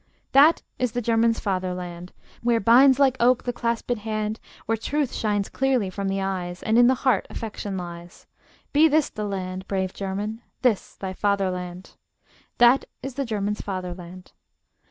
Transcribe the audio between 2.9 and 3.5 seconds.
like oak